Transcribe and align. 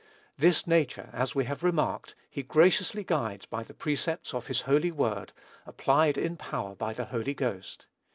This 0.35 0.65
nature, 0.65 1.11
as 1.13 1.35
we 1.35 1.45
have 1.45 1.61
remarked, 1.61 2.15
he 2.27 2.41
graciously 2.41 3.03
guides 3.03 3.45
by 3.45 3.61
the 3.61 3.75
precepts 3.75 4.33
of 4.33 4.47
his 4.47 4.61
holy 4.61 4.89
word, 4.91 5.31
applied 5.63 6.17
in 6.17 6.37
power 6.37 6.73
by 6.73 6.91
the 6.93 7.05
Holy 7.05 7.35
Ghost. 7.35 7.85